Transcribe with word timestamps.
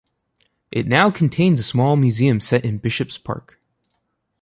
It 0.71 0.87
now 0.87 1.11
contains 1.11 1.59
a 1.59 1.63
small 1.63 1.95
museum 1.95 2.39
set 2.39 2.65
in 2.65 2.79
Bishop's 2.79 3.19
Park. 3.19 3.59